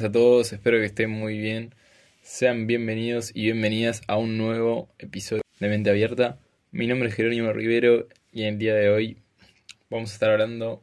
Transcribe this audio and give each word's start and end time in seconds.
Buenas 0.00 0.16
a 0.16 0.18
todos, 0.18 0.52
espero 0.54 0.78
que 0.78 0.86
estén 0.86 1.10
muy 1.10 1.38
bien. 1.38 1.74
Sean 2.22 2.66
bienvenidos 2.66 3.32
y 3.34 3.42
bienvenidas 3.42 4.00
a 4.08 4.16
un 4.16 4.38
nuevo 4.38 4.88
episodio 4.98 5.42
de 5.58 5.68
Mente 5.68 5.90
Abierta. 5.90 6.38
Mi 6.70 6.86
nombre 6.86 7.10
es 7.10 7.14
Jerónimo 7.14 7.52
Rivero 7.52 8.08
y 8.32 8.44
en 8.44 8.54
el 8.54 8.58
día 8.58 8.74
de 8.74 8.88
hoy 8.88 9.18
vamos 9.90 10.10
a 10.10 10.14
estar 10.14 10.30
hablando 10.30 10.80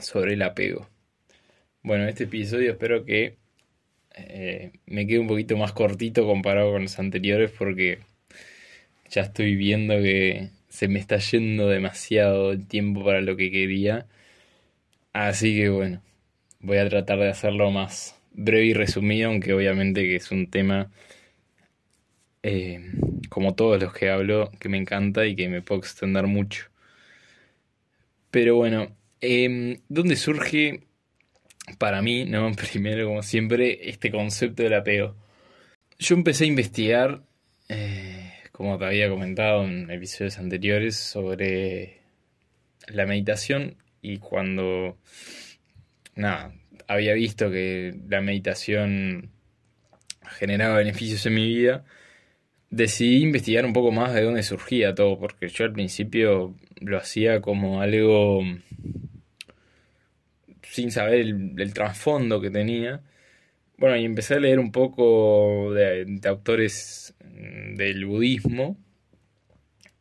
sobre 0.00 0.32
el 0.32 0.42
apego. 0.42 0.88
Bueno, 1.84 2.08
este 2.08 2.24
episodio 2.24 2.72
espero 2.72 3.04
que 3.04 3.36
eh, 4.16 4.72
me 4.86 5.06
quede 5.06 5.20
un 5.20 5.28
poquito 5.28 5.56
más 5.56 5.72
cortito 5.72 6.26
comparado 6.26 6.72
con 6.72 6.82
los 6.82 6.98
anteriores 6.98 7.52
porque 7.56 8.00
ya 9.08 9.22
estoy 9.22 9.54
viendo 9.54 9.94
que 10.02 10.50
se 10.68 10.88
me 10.88 10.98
está 10.98 11.18
yendo 11.18 11.68
demasiado 11.68 12.50
el 12.50 12.66
tiempo 12.66 13.04
para 13.04 13.20
lo 13.20 13.36
que 13.36 13.52
quería. 13.52 14.08
Así 15.12 15.54
que 15.54 15.68
bueno, 15.68 16.02
voy 16.58 16.78
a 16.78 16.88
tratar 16.88 17.20
de 17.20 17.28
hacerlo 17.28 17.70
más 17.70 18.15
breve 18.36 18.66
y 18.66 18.74
resumido, 18.74 19.30
aunque 19.30 19.52
obviamente 19.52 20.02
que 20.02 20.16
es 20.16 20.30
un 20.30 20.50
tema, 20.50 20.90
eh, 22.42 22.80
como 23.28 23.54
todos 23.54 23.82
los 23.82 23.92
que 23.92 24.10
hablo, 24.10 24.50
que 24.60 24.68
me 24.68 24.76
encanta 24.78 25.26
y 25.26 25.34
que 25.34 25.48
me 25.48 25.62
puedo 25.62 25.80
extender 25.80 26.26
mucho. 26.26 26.66
Pero 28.30 28.56
bueno, 28.56 28.94
eh, 29.20 29.80
¿dónde 29.88 30.16
surge 30.16 30.86
para 31.78 32.02
mí, 32.02 32.24
no? 32.24 32.52
Primero, 32.72 33.06
como 33.08 33.22
siempre, 33.22 33.88
este 33.88 34.10
concepto 34.10 34.62
del 34.62 34.74
apego. 34.74 35.16
Yo 35.98 36.14
empecé 36.14 36.44
a 36.44 36.48
investigar, 36.48 37.22
eh, 37.68 38.32
como 38.52 38.78
te 38.78 38.84
había 38.84 39.08
comentado 39.08 39.64
en 39.64 39.90
episodios 39.90 40.38
anteriores, 40.38 40.96
sobre 40.96 42.00
la 42.88 43.06
meditación 43.06 43.76
y 44.02 44.18
cuando, 44.18 44.98
nada, 46.14 46.54
había 46.86 47.14
visto 47.14 47.50
que 47.50 47.94
la 48.08 48.20
meditación 48.20 49.30
generaba 50.38 50.76
beneficios 50.76 51.24
en 51.26 51.34
mi 51.34 51.46
vida, 51.46 51.84
decidí 52.70 53.22
investigar 53.22 53.64
un 53.64 53.72
poco 53.72 53.92
más 53.92 54.14
de 54.14 54.22
dónde 54.22 54.42
surgía 54.42 54.94
todo, 54.94 55.18
porque 55.18 55.48
yo 55.48 55.64
al 55.64 55.72
principio 55.72 56.54
lo 56.80 56.98
hacía 56.98 57.40
como 57.40 57.80
algo 57.80 58.42
sin 60.62 60.90
saber 60.90 61.20
el, 61.20 61.72
trasfondo 61.72 62.40
que 62.40 62.50
tenía. 62.50 63.02
Bueno, 63.78 63.96
y 63.96 64.04
empecé 64.04 64.34
a 64.34 64.40
leer 64.40 64.58
un 64.58 64.72
poco 64.72 65.72
de, 65.74 66.20
autores 66.24 67.14
del 67.74 68.04
budismo 68.06 68.76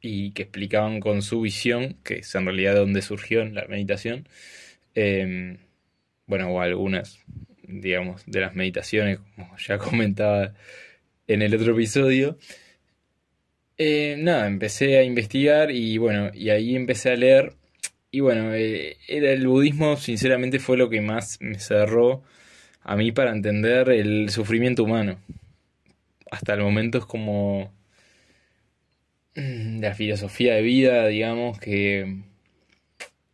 y 0.02 0.31
que 0.31 0.44
explicaban 0.44 1.00
con 1.00 1.22
su 1.22 1.41
visión, 1.41 1.97
que 2.03 2.16
es 2.19 2.36
en 2.36 2.45
realidad 2.45 2.73
de 2.73 2.80
dónde 2.80 3.02
surgió 3.02 3.44
la 3.45 3.66
meditación, 3.67 4.28
em, 4.95 5.58
bueno, 6.28 6.50
o 6.50 6.62
algunas, 6.62 7.20
digamos, 7.64 8.23
de 8.26 8.42
las 8.42 8.56
meditaciones, 8.56 9.20
como 9.36 9.56
ya 9.58 9.78
comentaba 9.80 10.54
en 11.28 11.42
el 11.42 11.56
otro 11.56 11.73
episodio. 11.73 12.38
Eh, 13.78 14.16
nada, 14.18 14.48
empecé 14.48 14.98
a 14.98 15.03
investigar 15.03 15.72
y 15.72 15.98
bueno, 15.98 16.31
y 16.34 16.50
ahí 16.50 16.76
empecé 16.76 17.12
a 17.12 17.16
leer. 17.16 17.53
Y 18.12 18.22
bueno, 18.22 18.53
eh, 18.53 18.98
el 19.08 19.48
budismo 19.48 19.98
sinceramente 19.98 20.59
fue 20.59 20.78
lo 20.78 20.90
que 20.90 21.02
más 21.02 21.38
me 21.42 21.59
cerró 21.59 22.23
a 22.81 22.96
mí 22.96 23.12
para 23.12 23.31
entender 23.31 23.90
el 23.90 24.30
sufrimiento 24.30 24.84
humano. 24.84 25.18
Hasta 26.31 26.53
el 26.53 26.62
momento 26.62 27.00
es 27.00 27.06
como 27.06 27.73
mm, 29.36 29.80
la 29.81 29.94
filosofía 29.94 30.56
de 30.56 30.62
vida, 30.62 31.07
digamos, 31.07 31.59
que, 31.59 32.22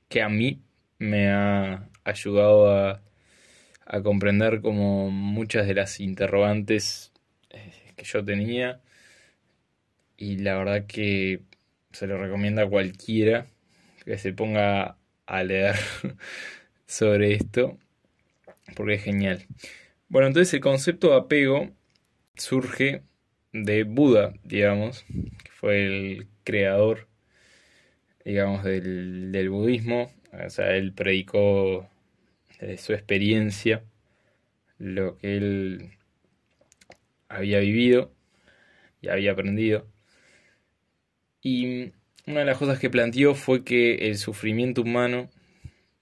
que 0.10 0.22
a 0.22 0.30
mí 0.30 0.62
me 0.98 1.30
ha 1.30 1.91
ayudado 2.04 2.72
a, 2.72 3.02
a 3.86 4.02
comprender 4.02 4.62
como 4.62 5.10
muchas 5.12 5.68
de 5.68 5.76
las 5.76 6.00
interrogantes 6.00 7.12
eh, 7.50 7.94
que 7.96 8.06
yo 8.06 8.24
tenía 8.24 8.82
y 10.18 10.38
la 10.38 10.58
verdad 10.58 10.86
que 10.88 11.42
se 11.92 12.08
lo 12.08 12.18
recomienda 12.18 12.64
a 12.64 12.70
cualquiera 12.70 13.48
que 14.06 14.18
se 14.18 14.34
ponga 14.34 14.98
a 15.26 15.44
leer 15.44 15.76
sobre 16.88 17.34
esto 17.34 17.78
porque 18.76 18.96
es 18.96 19.04
genial. 19.04 19.46
Bueno, 20.10 20.28
entonces 20.28 20.54
el 20.54 20.62
concepto 20.62 21.10
de 21.10 21.18
apego 21.18 21.70
surge 22.36 23.04
de 23.54 23.84
Buda, 23.84 24.34
digamos, 24.44 25.04
que 25.44 25.52
fue 25.52 25.86
el 25.86 26.28
creador, 26.44 27.08
digamos, 28.24 28.64
del, 28.64 29.32
del 29.32 29.50
budismo. 29.50 30.12
O 30.34 30.50
sea, 30.50 30.76
él 30.76 30.94
predicó 30.94 31.90
de 32.60 32.78
su 32.78 32.94
experiencia, 32.94 33.84
lo 34.78 35.18
que 35.18 35.38
él 35.38 35.92
había 37.28 37.60
vivido 37.60 38.12
y 39.02 39.10
había 39.10 39.32
aprendido. 39.34 39.88
Y 41.42 41.92
una 42.28 42.42
de 42.42 42.46
las 42.46 42.58
cosas 42.58 42.80
que 42.80 42.90
planteó 42.90 43.36
fue 43.36 43.64
que 43.64 43.96
el 44.08 44.18
sufrimiento 44.18 44.84
humano 44.84 45.30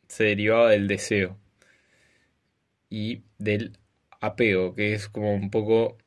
se 0.07 0.25
derivaba 0.25 0.71
del 0.71 0.87
deseo 0.87 1.37
y 2.89 3.21
del 3.37 3.77
apego, 4.19 4.75
que 4.75 4.93
es 4.93 5.07
como 5.07 5.33
un 5.33 5.49
poco, 5.49 5.97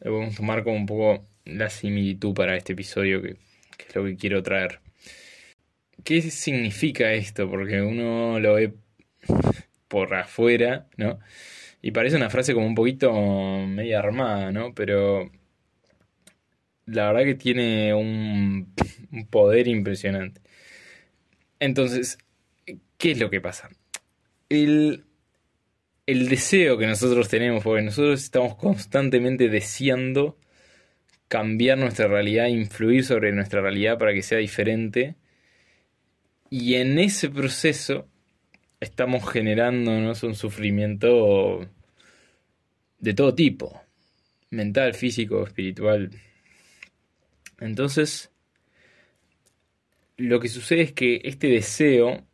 lo 0.00 0.12
podemos 0.12 0.36
tomar 0.36 0.64
como 0.64 0.76
un 0.76 0.86
poco 0.86 1.26
la 1.44 1.68
similitud 1.68 2.34
para 2.34 2.56
este 2.56 2.72
episodio 2.72 3.20
que, 3.20 3.36
que 3.76 3.86
es 3.88 3.94
lo 3.94 4.04
que 4.04 4.16
quiero 4.16 4.42
traer. 4.42 4.83
¿Qué 6.02 6.22
significa 6.22 7.12
esto? 7.12 7.48
Porque 7.48 7.80
uno 7.80 8.40
lo 8.40 8.54
ve 8.54 8.74
por 9.88 10.14
afuera, 10.14 10.88
¿no? 10.96 11.20
Y 11.80 11.90
parece 11.92 12.16
una 12.16 12.30
frase 12.30 12.54
como 12.54 12.66
un 12.66 12.74
poquito 12.74 13.12
media 13.66 13.98
armada, 14.00 14.50
¿no? 14.50 14.74
Pero 14.74 15.30
la 16.86 17.12
verdad 17.12 17.24
que 17.24 17.34
tiene 17.34 17.94
un, 17.94 18.74
poder 19.30 19.68
impresionante. 19.68 20.40
Entonces, 21.60 22.18
¿qué 22.98 23.12
es 23.12 23.18
lo 23.18 23.30
que 23.30 23.40
pasa? 23.40 23.70
El, 24.48 25.04
el 26.06 26.28
deseo 26.28 26.78
que 26.78 26.86
nosotros 26.86 27.28
tenemos, 27.28 27.62
porque 27.62 27.82
nosotros 27.82 28.22
estamos 28.22 28.56
constantemente 28.56 29.48
deseando 29.48 30.38
cambiar 31.28 31.78
nuestra 31.78 32.06
realidad, 32.08 32.46
influir 32.46 33.04
sobre 33.04 33.32
nuestra 33.32 33.60
realidad 33.60 33.98
para 33.98 34.12
que 34.12 34.22
sea 34.22 34.38
diferente. 34.38 35.16
Y 36.56 36.76
en 36.76 37.00
ese 37.00 37.30
proceso 37.30 38.06
estamos 38.78 39.28
generándonos 39.28 40.22
un 40.22 40.36
sufrimiento 40.36 41.68
de 43.00 43.12
todo 43.12 43.34
tipo, 43.34 43.82
mental, 44.50 44.94
físico, 44.94 45.44
espiritual. 45.44 46.12
Entonces, 47.58 48.30
lo 50.16 50.38
que 50.38 50.46
sucede 50.46 50.82
es 50.82 50.92
que 50.92 51.22
este 51.24 51.48
deseo 51.48 52.24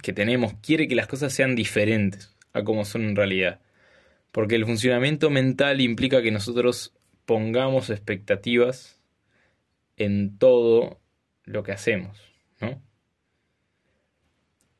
que 0.00 0.12
tenemos 0.12 0.54
quiere 0.62 0.86
que 0.86 0.94
las 0.94 1.08
cosas 1.08 1.32
sean 1.32 1.56
diferentes 1.56 2.36
a 2.52 2.62
como 2.62 2.84
son 2.84 3.02
en 3.02 3.16
realidad. 3.16 3.60
Porque 4.30 4.54
el 4.54 4.64
funcionamiento 4.64 5.28
mental 5.28 5.80
implica 5.80 6.22
que 6.22 6.30
nosotros 6.30 6.94
pongamos 7.24 7.90
expectativas 7.90 9.00
en 9.96 10.38
todo 10.38 11.00
lo 11.42 11.64
que 11.64 11.72
hacemos. 11.72 12.33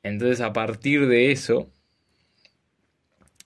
Entonces 0.04 0.42
a 0.42 0.52
partir 0.52 1.08
de 1.08 1.32
eso, 1.32 1.70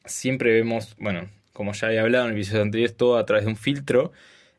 siempre 0.05 0.53
vemos, 0.53 0.97
bueno, 0.99 1.31
como 1.53 1.73
ya 1.73 1.93
he 1.93 1.99
hablado 2.01 2.27
en 2.27 2.33
el 2.33 2.37
episodio 2.37 2.63
anterior, 2.63 2.91
todo 2.91 3.17
a 3.17 3.25
través 3.25 3.45
de 3.45 3.53
un 3.53 3.57
filtro. 3.57 4.13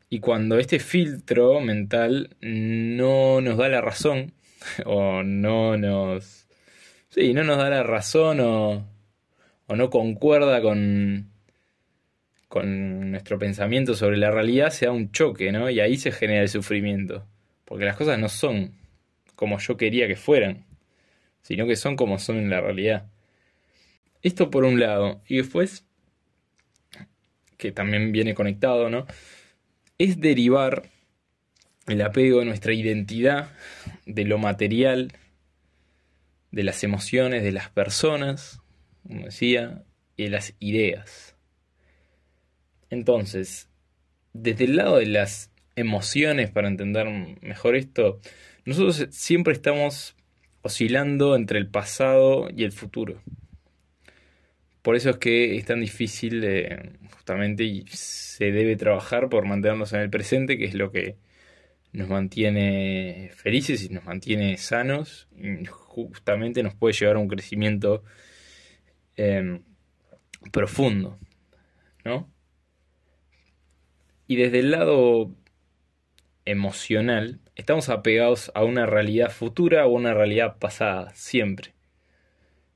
Y 0.08 0.20
cuando 0.20 0.58
este 0.58 0.80
filtro 0.80 1.60
mental 1.60 2.36
no 2.40 3.40
nos 3.42 3.58
da 3.58 3.68
la 3.68 3.80
razón, 3.80 4.32
o 4.86 5.22
no 5.22 5.76
nos... 5.76 6.46
Sí, 7.10 7.34
no 7.34 7.44
nos 7.44 7.58
da 7.58 7.70
la 7.70 7.82
razón 7.82 8.40
o, 8.40 8.86
o 9.66 9.76
no 9.76 9.90
concuerda 9.90 10.62
con, 10.62 11.30
con 12.48 13.10
nuestro 13.10 13.38
pensamiento 13.38 13.94
sobre 13.94 14.16
la 14.16 14.30
realidad, 14.30 14.70
se 14.70 14.86
da 14.86 14.92
un 14.92 15.12
choque, 15.12 15.52
¿no? 15.52 15.68
Y 15.70 15.80
ahí 15.80 15.96
se 15.96 16.12
genera 16.12 16.42
el 16.42 16.48
sufrimiento. 16.48 17.26
Porque 17.64 17.84
las 17.84 17.96
cosas 17.96 18.18
no 18.18 18.28
son 18.28 18.72
como 19.34 19.58
yo 19.58 19.76
quería 19.76 20.06
que 20.06 20.16
fueran 20.16 20.69
sino 21.42 21.66
que 21.66 21.76
son 21.76 21.96
como 21.96 22.18
son 22.18 22.36
en 22.38 22.50
la 22.50 22.60
realidad. 22.60 23.10
Esto 24.22 24.50
por 24.50 24.64
un 24.64 24.78
lado. 24.78 25.22
Y 25.26 25.38
después, 25.38 25.86
que 27.56 27.72
también 27.72 28.12
viene 28.12 28.34
conectado, 28.34 28.90
¿no? 28.90 29.06
Es 29.98 30.20
derivar 30.20 30.90
el 31.86 32.02
apego 32.02 32.44
nuestra 32.44 32.72
identidad, 32.72 33.52
de 34.06 34.24
lo 34.24 34.38
material, 34.38 35.12
de 36.50 36.62
las 36.64 36.84
emociones, 36.84 37.42
de 37.42 37.52
las 37.52 37.68
personas, 37.70 38.60
como 39.06 39.24
decía, 39.24 39.84
y 40.16 40.24
de 40.24 40.30
las 40.30 40.54
ideas. 40.58 41.36
Entonces, 42.90 43.68
desde 44.32 44.64
el 44.64 44.76
lado 44.76 44.98
de 44.98 45.06
las 45.06 45.50
emociones, 45.76 46.50
para 46.50 46.68
entender 46.68 47.08
mejor 47.40 47.76
esto, 47.76 48.20
nosotros 48.64 49.08
siempre 49.10 49.52
estamos 49.52 50.16
oscilando 50.62 51.36
entre 51.36 51.58
el 51.58 51.68
pasado 51.68 52.48
y 52.54 52.64
el 52.64 52.72
futuro. 52.72 53.20
Por 54.82 54.96
eso 54.96 55.10
es 55.10 55.16
que 55.18 55.56
es 55.56 55.66
tan 55.66 55.80
difícil 55.80 56.44
justamente 57.10 57.64
y 57.64 57.84
se 57.88 58.50
debe 58.50 58.76
trabajar 58.76 59.28
por 59.28 59.44
mantenernos 59.44 59.92
en 59.92 60.00
el 60.00 60.10
presente, 60.10 60.56
que 60.56 60.64
es 60.64 60.74
lo 60.74 60.90
que 60.90 61.16
nos 61.92 62.08
mantiene 62.08 63.30
felices 63.34 63.84
y 63.84 63.88
nos 63.90 64.04
mantiene 64.04 64.56
sanos 64.56 65.28
y 65.36 65.64
justamente 65.66 66.62
nos 66.62 66.74
puede 66.74 66.94
llevar 66.94 67.16
a 67.16 67.18
un 67.18 67.28
crecimiento 67.28 68.04
em, 69.16 69.62
profundo, 70.52 71.18
¿no? 72.04 72.30
Y 74.26 74.36
desde 74.36 74.60
el 74.60 74.70
lado 74.70 75.34
emocional, 76.50 77.40
estamos 77.54 77.88
apegados 77.88 78.50
a 78.54 78.64
una 78.64 78.84
realidad 78.86 79.30
futura 79.30 79.86
o 79.86 79.90
una 79.90 80.14
realidad 80.14 80.58
pasada, 80.58 81.14
siempre. 81.14 81.74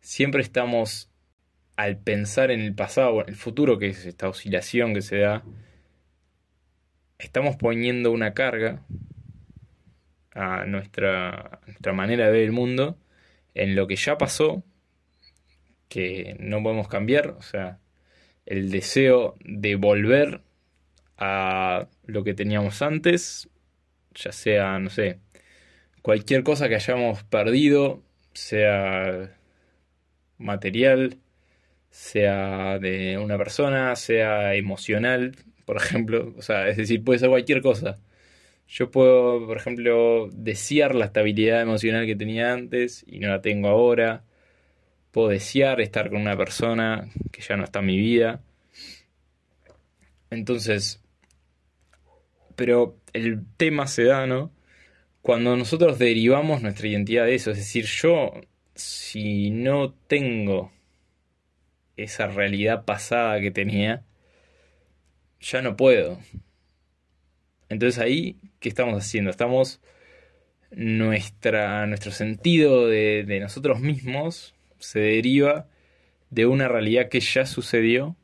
Siempre 0.00 0.42
estamos, 0.42 1.10
al 1.76 1.98
pensar 1.98 2.50
en 2.50 2.60
el 2.60 2.74
pasado 2.74 3.14
o 3.14 3.22
en 3.22 3.30
el 3.30 3.36
futuro, 3.36 3.78
que 3.78 3.88
es 3.88 4.06
esta 4.06 4.28
oscilación 4.28 4.94
que 4.94 5.02
se 5.02 5.18
da, 5.18 5.42
estamos 7.18 7.56
poniendo 7.56 8.12
una 8.12 8.32
carga 8.32 8.84
a 10.32 10.64
nuestra, 10.66 11.60
nuestra 11.66 11.92
manera 11.92 12.26
de 12.26 12.32
ver 12.32 12.42
el 12.42 12.52
mundo 12.52 12.98
en 13.54 13.74
lo 13.74 13.86
que 13.88 13.96
ya 13.96 14.18
pasó, 14.18 14.62
que 15.88 16.36
no 16.38 16.62
podemos 16.62 16.86
cambiar, 16.86 17.30
o 17.30 17.42
sea, 17.42 17.80
el 18.46 18.70
deseo 18.70 19.36
de 19.44 19.74
volver 19.74 20.42
a 21.16 21.88
lo 22.04 22.24
que 22.24 22.34
teníamos 22.34 22.82
antes, 22.82 23.48
ya 24.14 24.32
sea, 24.32 24.78
no 24.78 24.90
sé, 24.90 25.20
cualquier 26.02 26.42
cosa 26.44 26.68
que 26.68 26.76
hayamos 26.76 27.24
perdido, 27.24 28.02
sea 28.34 29.36
material, 30.38 31.18
sea 31.90 32.78
de 32.80 33.18
una 33.18 33.38
persona, 33.38 33.96
sea 33.96 34.54
emocional, 34.54 35.36
por 35.64 35.76
ejemplo, 35.76 36.34
o 36.36 36.42
sea, 36.42 36.68
es 36.68 36.76
decir, 36.76 37.04
puede 37.04 37.20
ser 37.20 37.30
cualquier 37.30 37.62
cosa. 37.62 37.96
Yo 38.68 38.90
puedo, 38.90 39.46
por 39.46 39.56
ejemplo, 39.58 40.28
desear 40.32 40.94
la 40.94 41.06
estabilidad 41.06 41.62
emocional 41.62 42.06
que 42.06 42.16
tenía 42.16 42.52
antes 42.52 43.04
y 43.06 43.20
no 43.20 43.28
la 43.28 43.42
tengo 43.42 43.68
ahora. 43.68 44.24
Puedo 45.12 45.28
desear 45.28 45.80
estar 45.80 46.10
con 46.10 46.22
una 46.22 46.36
persona 46.36 47.08
que 47.32 47.42
ya 47.42 47.56
no 47.56 47.64
está 47.64 47.80
en 47.80 47.86
mi 47.86 47.98
vida. 47.98 48.42
Entonces, 50.30 51.03
pero 52.56 52.96
el 53.12 53.44
tema 53.56 53.86
se 53.86 54.04
da, 54.04 54.26
¿no? 54.26 54.52
Cuando 55.22 55.56
nosotros 55.56 55.98
derivamos 55.98 56.62
nuestra 56.62 56.88
identidad 56.88 57.24
de 57.26 57.34
eso, 57.34 57.50
es 57.50 57.58
decir, 57.58 57.86
yo, 57.86 58.32
si 58.74 59.50
no 59.50 59.92
tengo 59.92 60.72
esa 61.96 62.26
realidad 62.26 62.84
pasada 62.84 63.40
que 63.40 63.50
tenía, 63.50 64.04
ya 65.40 65.62
no 65.62 65.76
puedo. 65.76 66.18
Entonces 67.68 68.00
ahí, 68.00 68.38
¿qué 68.60 68.68
estamos 68.68 68.96
haciendo? 68.98 69.30
Estamos 69.30 69.80
nuestra, 70.70 71.86
nuestro 71.86 72.12
sentido 72.12 72.86
de, 72.88 73.24
de 73.24 73.40
nosotros 73.40 73.80
mismos 73.80 74.54
se 74.78 75.00
deriva 75.00 75.68
de 76.30 76.46
una 76.46 76.68
realidad 76.68 77.08
que 77.08 77.20
ya 77.20 77.46
sucedió 77.46 78.16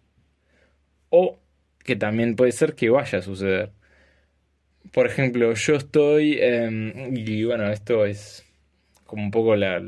o 1.08 1.38
que 1.84 1.96
también 1.96 2.36
puede 2.36 2.52
ser 2.52 2.74
que 2.74 2.90
vaya 2.90 3.18
a 3.18 3.22
suceder 3.22 3.72
por 4.92 5.06
ejemplo, 5.06 5.54
yo 5.54 5.74
estoy, 5.76 6.38
em, 6.40 7.16
y 7.16 7.44
bueno, 7.44 7.70
esto 7.70 8.04
es 8.06 8.44
como 9.06 9.24
un 9.24 9.30
poco 9.30 9.56
las 9.56 9.82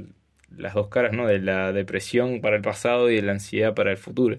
dos 0.75 0.89
caras, 0.89 1.12
¿no? 1.12 1.27
De 1.27 1.39
la 1.39 1.73
depresión 1.73 2.41
para 2.41 2.56
el 2.56 2.62
pasado 2.62 3.11
y 3.11 3.17
de 3.17 3.23
la 3.23 3.33
ansiedad 3.33 3.75
para 3.75 3.91
el 3.91 3.97
futuro. 3.97 4.39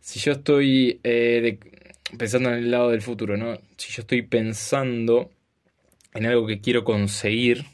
Si 0.00 0.20
yo 0.20 0.32
estoy 0.32 1.00
eh, 1.04 1.58
pensando 2.18 2.50
en 2.50 2.56
el 2.56 2.70
lado 2.70 2.90
del 2.90 3.02
futuro, 3.02 3.36
¿no? 3.36 3.56
Si 3.76 3.92
yo 3.92 4.02
estoy 4.02 4.22
pensando 4.22 5.30
en 6.14 6.26
algo 6.26 6.46
que 6.46 6.60
quiero 6.60 6.84
conseguir 6.84 7.64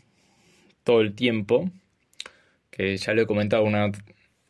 todo 0.84 1.00
el 1.00 1.14
tiempo, 1.14 1.70
que 2.70 2.96
ya 2.96 3.12
lo 3.14 3.22
he 3.22 3.26
comentado 3.26 3.64
una 3.64 3.90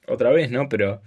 otra 0.07 0.31
vez, 0.31 0.51
¿no? 0.51 0.69
Pero 0.69 1.03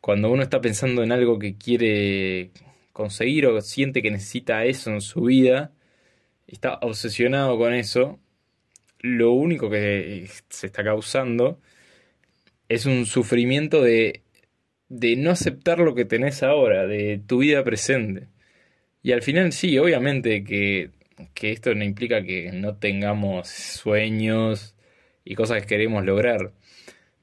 cuando 0.00 0.30
uno 0.30 0.42
está 0.42 0.60
pensando 0.60 1.02
en 1.02 1.12
algo 1.12 1.38
que 1.38 1.56
quiere 1.56 2.50
conseguir 2.96 3.46
o 3.46 3.60
siente 3.60 4.00
que 4.00 4.10
necesita 4.10 4.64
eso 4.64 4.90
en 4.90 5.02
su 5.02 5.20
vida, 5.20 5.70
está 6.46 6.78
obsesionado 6.80 7.58
con 7.58 7.74
eso, 7.74 8.18
lo 9.00 9.32
único 9.32 9.68
que 9.68 10.26
se 10.48 10.66
está 10.68 10.82
causando 10.82 11.60
es 12.70 12.86
un 12.86 13.04
sufrimiento 13.04 13.82
de, 13.82 14.22
de 14.88 15.14
no 15.16 15.30
aceptar 15.30 15.78
lo 15.80 15.94
que 15.94 16.06
tenés 16.06 16.42
ahora, 16.42 16.86
de 16.86 17.20
tu 17.26 17.40
vida 17.40 17.62
presente. 17.64 18.28
Y 19.02 19.12
al 19.12 19.20
final 19.20 19.52
sí, 19.52 19.78
obviamente 19.78 20.42
que, 20.42 20.90
que 21.34 21.52
esto 21.52 21.74
no 21.74 21.84
implica 21.84 22.22
que 22.22 22.50
no 22.52 22.76
tengamos 22.78 23.48
sueños 23.48 24.74
y 25.22 25.34
cosas 25.34 25.60
que 25.60 25.68
queremos 25.68 26.02
lograr. 26.02 26.54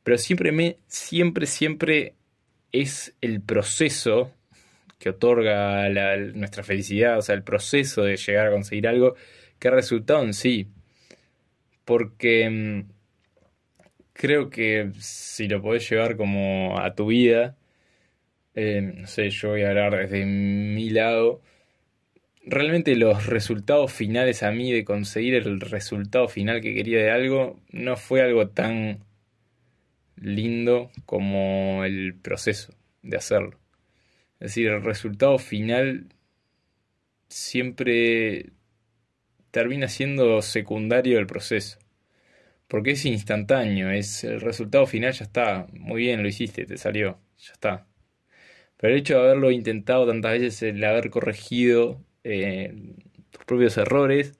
Pero 0.03 0.19
siempre 0.19 0.51
me, 0.51 0.77
siempre, 0.85 1.47
siempre 1.47 2.13
es 2.71 3.15
el 3.21 3.41
proceso 3.41 4.31
que 5.03 5.09
otorga 5.09 5.89
nuestra 6.33 6.63
felicidad, 6.63 7.17
o 7.17 7.21
sea, 7.21 7.35
el 7.35 7.43
proceso 7.43 8.03
de 8.03 8.15
llegar 8.15 8.47
a 8.47 8.51
conseguir 8.51 8.87
algo, 8.87 9.15
que 9.59 9.67
ha 9.67 9.71
resultado 9.71 10.23
en 10.23 10.33
sí. 10.33 10.69
Porque 11.83 12.49
mm, 12.49 12.83
creo 14.13 14.49
que 14.49 14.91
si 14.99 15.49
lo 15.49 15.61
podés 15.61 15.89
llevar 15.89 16.15
como 16.15 16.79
a 16.79 16.95
tu 16.95 17.07
vida, 17.07 17.57
eh, 18.55 18.81
no 18.81 19.07
sé, 19.07 19.29
yo 19.29 19.49
voy 19.49 19.63
a 19.63 19.69
hablar 19.69 19.97
desde 19.97 20.25
mi 20.25 20.89
lado, 20.89 21.41
realmente 22.45 22.95
los 22.95 23.25
resultados 23.27 23.91
finales 23.91 24.41
a 24.41 24.51
mí 24.51 24.71
de 24.71 24.85
conseguir 24.85 25.35
el 25.35 25.59
resultado 25.59 26.29
final 26.29 26.61
que 26.61 26.73
quería 26.75 26.99
de 26.99 27.11
algo 27.11 27.59
no 27.71 27.97
fue 27.97 28.21
algo 28.21 28.47
tan 28.49 29.03
lindo 30.15 30.91
como 31.05 31.83
el 31.83 32.15
proceso 32.15 32.73
de 33.01 33.17
hacerlo. 33.17 33.62
Es 34.39 34.51
decir, 34.51 34.67
el 34.67 34.83
resultado 34.83 35.37
final 35.37 36.07
siempre 37.29 38.51
termina 39.51 39.87
siendo 39.87 40.41
secundario 40.41 41.17
del 41.17 41.27
proceso. 41.27 41.79
Porque 42.67 42.91
es 42.91 43.05
instantáneo, 43.05 43.91
es 43.91 44.23
el 44.23 44.41
resultado 44.41 44.87
final 44.87 45.13
ya 45.13 45.25
está, 45.25 45.67
muy 45.73 46.01
bien, 46.03 46.23
lo 46.23 46.29
hiciste, 46.29 46.65
te 46.65 46.77
salió, 46.77 47.19
ya 47.37 47.53
está. 47.53 47.87
Pero 48.77 48.93
el 48.93 48.99
hecho 48.99 49.15
de 49.15 49.21
haberlo 49.21 49.51
intentado 49.51 50.07
tantas 50.07 50.33
veces, 50.33 50.63
el 50.63 50.83
haber 50.83 51.09
corregido 51.09 52.01
eh, 52.23 52.73
tus 53.31 53.45
propios 53.45 53.77
errores 53.77 54.39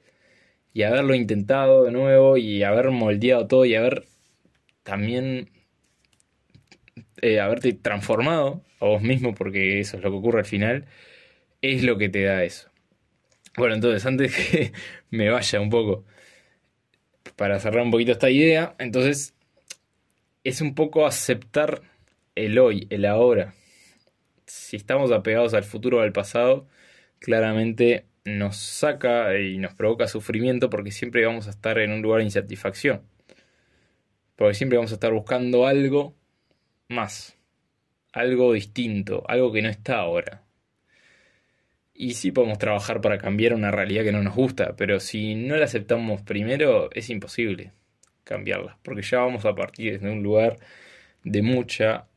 y 0.74 0.84
haberlo 0.84 1.16
intentado 1.16 1.84
de 1.84 1.92
nuevo 1.92 2.38
y 2.38 2.64
haber 2.64 2.92
moldeado 2.92 3.48
todo 3.48 3.66
y 3.66 3.76
haber 3.76 4.06
también 4.84 5.50
eh, 7.22 7.40
haberte 7.40 7.74
transformado 7.74 8.64
a 8.84 8.88
vos 8.90 9.02
mismo, 9.02 9.34
porque 9.34 9.80
eso 9.80 9.98
es 9.98 10.04
lo 10.04 10.12
que 10.12 10.18
ocurre 10.18 10.40
al 10.40 10.46
final, 10.46 10.86
es 11.62 11.84
lo 11.84 11.98
que 11.98 12.10
te 12.10 12.24
da 12.24 12.44
eso. 12.44 12.70
Bueno, 13.58 13.76
entonces, 13.76 14.06
antes 14.06 14.36
que 14.36 14.74
me 15.10 15.30
vaya 15.30 15.60
un 15.62 15.70
poco, 15.70 16.06
para 17.36 17.60
cerrar 17.60 17.84
un 17.84 17.92
poquito 17.92 18.12
esta 18.12 18.30
idea, 18.30 18.76
entonces, 18.80 19.34
es 20.44 20.62
un 20.62 20.76
poco 20.76 21.06
aceptar 21.06 21.82
el 22.36 22.60
hoy, 22.60 22.88
el 22.90 23.06
ahora. 23.06 23.54
Si 24.46 24.76
estamos 24.76 25.12
apegados 25.12 25.54
al 25.54 25.64
futuro 25.64 26.00
o 26.00 26.02
al 26.02 26.12
pasado, 26.12 26.68
claramente 27.20 28.06
nos 28.26 28.58
saca 28.58 29.38
y 29.40 29.58
nos 29.58 29.74
provoca 29.74 30.08
sufrimiento 30.08 30.70
porque 30.70 30.92
siempre 30.92 31.26
vamos 31.26 31.48
a 31.48 31.52
estar 31.52 31.78
en 31.80 31.92
un 31.92 32.02
lugar 32.02 32.20
de 32.20 32.26
insatisfacción. 32.26 33.04
Porque 34.36 34.56
siempre 34.56 34.78
vamos 34.78 34.92
a 34.92 34.96
estar 34.96 35.14
buscando 35.14 35.68
algo 35.68 36.16
más, 36.90 37.38
algo 38.14 38.54
distinto, 38.54 39.24
algo 39.28 39.52
que 39.52 39.62
no 39.62 39.70
está 39.70 39.98
ahora. 39.98 40.44
Y 41.94 42.14
sí 42.14 42.32
podemos 42.32 42.58
trabajar 42.58 43.02
para 43.02 43.18
cambiar 43.18 43.54
una 43.54 43.72
realidad 43.72 44.04
que 44.04 44.12
no 44.12 44.24
nos 44.24 44.36
gusta, 44.36 44.76
pero 44.76 45.00
si 45.00 45.36
no 45.36 45.56
la 45.58 45.66
aceptamos 45.66 46.22
primero 46.22 46.90
es 46.94 47.10
imposible 47.10 47.72
cambiarla, 48.24 48.78
porque 48.84 49.02
ya 49.02 49.20
vamos 49.20 49.46
a 49.46 49.54
partir 49.54 50.00
de 50.00 50.10
un 50.10 50.24
lugar 50.24 50.58
de 51.24 51.42
mucha 51.42 52.08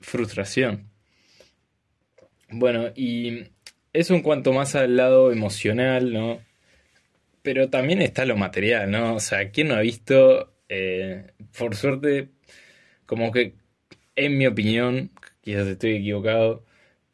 frustración. 0.00 0.88
Bueno, 2.50 2.92
y 2.94 3.44
eso 3.92 4.14
en 4.14 4.22
cuanto 4.22 4.52
más 4.52 4.74
al 4.74 4.96
lado 4.96 5.32
emocional, 5.32 6.12
¿no? 6.12 6.40
Pero 7.42 7.70
también 7.70 8.02
está 8.02 8.24
lo 8.26 8.36
material, 8.36 8.90
¿no? 8.90 9.14
O 9.14 9.20
sea, 9.20 9.50
¿quién 9.50 9.68
no 9.68 9.74
ha 9.74 9.80
visto, 9.80 10.52
eh, 10.68 11.32
por 11.56 11.74
suerte, 11.76 12.28
como 13.06 13.32
que 13.32 13.54
en 14.16 14.38
mi 14.38 14.46
opinión, 14.46 15.10
quizás 15.42 15.66
estoy 15.66 15.96
equivocado, 15.96 16.64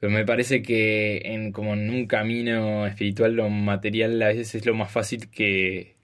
pero 0.00 0.12
me 0.12 0.24
parece 0.24 0.62
que 0.62 1.18
en 1.24 1.52
como 1.52 1.74
en 1.74 1.90
un 1.90 2.06
camino 2.06 2.86
espiritual 2.86 3.34
lo 3.34 3.48
material 3.50 4.20
a 4.22 4.28
veces 4.28 4.54
es 4.54 4.66
lo 4.66 4.74
más 4.74 4.90
fácil 4.92 5.30
que, 5.30 5.96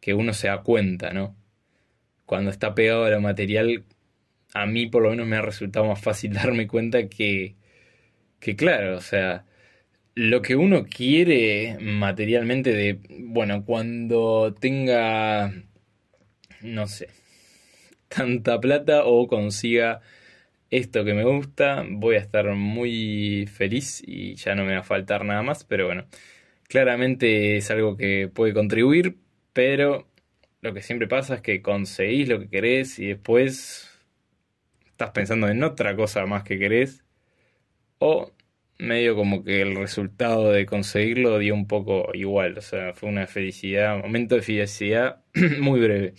que 0.00 0.14
uno 0.14 0.32
se 0.34 0.48
da 0.48 0.62
cuenta, 0.62 1.12
¿no? 1.12 1.36
Cuando 2.26 2.50
está 2.50 2.74
pegado 2.74 3.04
a 3.04 3.10
lo 3.10 3.20
material 3.20 3.84
a 4.54 4.66
mí 4.66 4.86
por 4.86 5.02
lo 5.02 5.10
menos 5.10 5.26
me 5.26 5.36
ha 5.36 5.42
resultado 5.42 5.86
más 5.86 6.00
fácil 6.00 6.32
darme 6.34 6.66
cuenta 6.66 7.08
que, 7.08 7.56
que 8.40 8.56
claro, 8.56 8.96
o 8.96 9.00
sea, 9.00 9.44
lo 10.14 10.42
que 10.42 10.56
uno 10.56 10.86
quiere 10.86 11.76
materialmente 11.80 12.72
de, 12.72 13.00
bueno, 13.10 13.64
cuando 13.64 14.54
tenga, 14.58 15.52
no 16.62 16.86
sé, 16.86 17.08
tanta 18.08 18.60
plata 18.60 19.04
o 19.04 19.26
consiga 19.26 20.00
esto 20.76 21.04
que 21.04 21.14
me 21.14 21.24
gusta, 21.24 21.84
voy 21.88 22.16
a 22.16 22.18
estar 22.18 22.52
muy 22.54 23.46
feliz 23.46 24.02
y 24.06 24.34
ya 24.34 24.54
no 24.54 24.64
me 24.64 24.74
va 24.74 24.80
a 24.80 24.84
faltar 24.84 25.24
nada 25.24 25.42
más, 25.42 25.64
pero 25.64 25.86
bueno, 25.86 26.06
claramente 26.68 27.56
es 27.56 27.70
algo 27.70 27.96
que 27.96 28.28
puede 28.32 28.54
contribuir, 28.54 29.16
pero 29.52 30.08
lo 30.62 30.74
que 30.74 30.82
siempre 30.82 31.06
pasa 31.06 31.36
es 31.36 31.40
que 31.42 31.62
conseguís 31.62 32.28
lo 32.28 32.40
que 32.40 32.48
querés 32.48 32.98
y 32.98 33.06
después 33.06 33.88
estás 34.86 35.10
pensando 35.10 35.48
en 35.48 35.62
otra 35.62 35.94
cosa 35.96 36.26
más 36.26 36.42
que 36.42 36.58
querés 36.58 37.04
o 37.98 38.32
medio 38.78 39.14
como 39.14 39.44
que 39.44 39.62
el 39.62 39.76
resultado 39.76 40.50
de 40.50 40.66
conseguirlo 40.66 41.38
dio 41.38 41.54
un 41.54 41.68
poco 41.68 42.10
igual, 42.14 42.58
o 42.58 42.62
sea, 42.62 42.94
fue 42.94 43.08
una 43.08 43.26
felicidad, 43.28 43.98
momento 44.02 44.34
de 44.34 44.42
felicidad 44.42 45.22
muy 45.60 45.80
breve. 45.80 46.14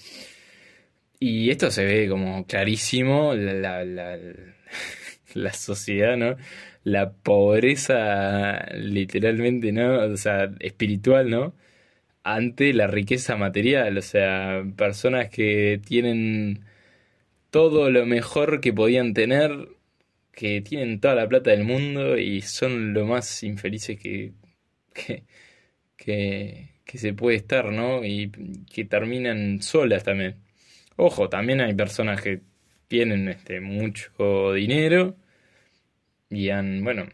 Y 1.19 1.49
esto 1.49 1.71
se 1.71 1.85
ve 1.85 2.09
como 2.09 2.45
clarísimo, 2.45 3.33
la, 3.35 3.83
la, 3.85 4.17
la, 5.33 5.53
sociedad, 5.53 6.17
¿no? 6.17 6.35
La 6.83 7.13
pobreza 7.13 8.65
literalmente, 8.75 9.71
¿no? 9.71 9.99
O 10.13 10.17
sea, 10.17 10.51
espiritual, 10.59 11.29
¿no? 11.29 11.55
Ante 12.23 12.73
la 12.73 12.87
riqueza 12.87 13.37
material, 13.37 13.97
o 13.97 14.01
sea, 14.01 14.63
personas 14.77 15.29
que 15.29 15.81
tienen 15.85 16.65
todo 17.51 17.89
lo 17.91 18.05
mejor 18.05 18.61
que 18.61 18.73
podían 18.73 19.13
tener, 19.13 19.69
que 20.33 20.61
tienen 20.61 20.99
toda 20.99 21.15
la 21.15 21.29
plata 21.29 21.51
del 21.51 21.63
mundo 21.65 22.17
y 22.17 22.41
son 22.41 22.93
lo 22.93 23.05
más 23.05 23.43
infelices 23.43 23.99
que, 23.99 24.33
que, 24.93 25.23
que, 25.97 26.69
que 26.85 26.97
se 26.99 27.13
puede 27.13 27.37
estar, 27.37 27.71
¿no? 27.71 28.05
Y 28.05 28.31
que 28.73 28.85
terminan 28.85 29.61
solas 29.61 30.03
también. 30.03 30.44
Ojo, 30.97 31.29
también 31.29 31.61
hay 31.61 31.73
personas 31.73 32.21
que 32.21 32.41
tienen 32.87 33.27
este, 33.27 33.59
mucho 33.59 34.53
dinero 34.53 35.17
y 36.29 36.49
han, 36.49 36.83
bueno, 36.83 37.07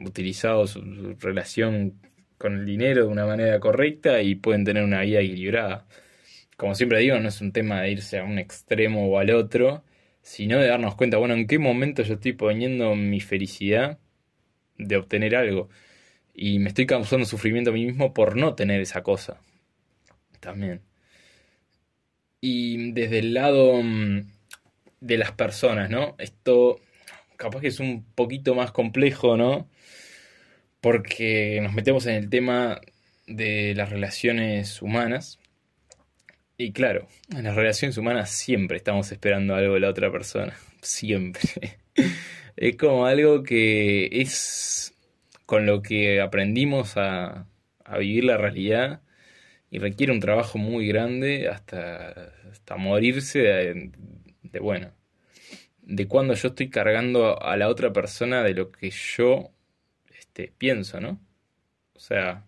utilizado 0.00 0.66
su, 0.66 0.82
relación 1.20 2.00
con 2.38 2.58
el 2.60 2.66
dinero 2.66 3.06
de 3.06 3.12
una 3.12 3.26
manera 3.26 3.60
correcta 3.60 4.22
y 4.22 4.34
pueden 4.36 4.64
tener 4.64 4.84
una 4.84 5.02
vida 5.02 5.20
equilibrada. 5.20 5.86
Como 6.56 6.74
siempre 6.74 7.00
digo, 7.00 7.18
no 7.18 7.28
es 7.28 7.40
un 7.40 7.52
tema 7.52 7.82
de 7.82 7.92
irse 7.92 8.18
a 8.18 8.24
un 8.24 8.38
extremo 8.38 9.08
o 9.08 9.18
al 9.18 9.30
otro, 9.30 9.84
sino 10.22 10.58
de 10.58 10.68
darnos 10.68 10.96
cuenta, 10.96 11.18
bueno, 11.18 11.34
en 11.34 11.46
qué 11.46 11.58
momento 11.58 12.02
yo 12.02 12.14
estoy 12.14 12.32
poniendo 12.32 12.94
mi 12.96 13.20
felicidad 13.20 13.98
de 14.78 14.96
obtener 14.96 15.36
algo 15.36 15.68
y 16.34 16.58
me 16.58 16.68
estoy 16.68 16.86
causando 16.86 17.26
sufrimiento 17.26 17.70
a 17.70 17.74
mí 17.74 17.86
mismo 17.86 18.14
por 18.14 18.36
no 18.36 18.54
tener 18.54 18.80
esa 18.80 19.02
cosa. 19.02 19.40
También. 20.40 20.85
Y 22.48 22.92
desde 22.92 23.18
el 23.18 23.34
lado 23.34 23.82
mm, 23.82 24.20
de 25.00 25.18
las 25.18 25.32
personas, 25.32 25.90
¿no? 25.90 26.14
Esto 26.16 26.78
capaz 27.36 27.60
que 27.60 27.66
es 27.66 27.80
un 27.80 28.04
poquito 28.14 28.54
más 28.54 28.70
complejo, 28.70 29.36
¿no? 29.36 29.68
Porque 30.80 31.58
nos 31.60 31.74
metemos 31.74 32.06
en 32.06 32.14
el 32.14 32.30
tema 32.30 32.80
de 33.26 33.74
las 33.74 33.90
relaciones 33.90 34.80
humanas. 34.80 35.40
Y 36.56 36.70
claro, 36.70 37.08
en 37.36 37.42
las 37.42 37.56
relaciones 37.56 37.98
humanas 37.98 38.30
siempre 38.30 38.76
estamos 38.76 39.10
esperando 39.10 39.56
algo 39.56 39.74
de 39.74 39.80
la 39.80 39.90
otra 39.90 40.12
persona. 40.12 40.56
Siempre. 40.82 41.78
es 42.56 42.76
como 42.76 43.06
algo 43.06 43.42
que 43.42 44.08
es 44.12 44.94
con 45.46 45.66
lo 45.66 45.82
que 45.82 46.20
aprendimos 46.20 46.96
a, 46.96 47.48
a 47.84 47.98
vivir 47.98 48.22
la 48.22 48.36
realidad 48.36 49.00
y 49.70 49.78
requiere 49.78 50.12
un 50.12 50.20
trabajo 50.20 50.58
muy 50.58 50.86
grande 50.88 51.48
hasta, 51.48 52.32
hasta 52.50 52.76
morirse 52.76 53.40
de, 53.40 54.60
bueno, 54.60 54.92
de 55.82 56.08
cuando 56.08 56.34
yo 56.34 56.48
estoy 56.48 56.70
cargando 56.70 57.42
a 57.42 57.56
la 57.56 57.68
otra 57.68 57.92
persona 57.92 58.42
de 58.42 58.54
lo 58.54 58.72
que 58.72 58.90
yo 58.90 59.50
este, 60.18 60.52
pienso, 60.58 61.00
¿no? 61.00 61.20
O 61.94 62.00
sea, 62.00 62.46